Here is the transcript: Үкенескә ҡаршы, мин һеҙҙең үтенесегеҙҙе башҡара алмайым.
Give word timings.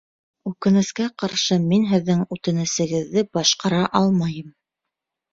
Үкенескә 0.51 1.03
ҡаршы, 1.23 1.57
мин 1.73 1.83
һеҙҙең 1.91 2.23
үтенесегеҙҙе 2.35 3.23
башҡара 3.39 3.83
алмайым. 4.01 4.49